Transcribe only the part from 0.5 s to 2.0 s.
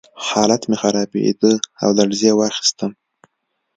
مې خرابېده او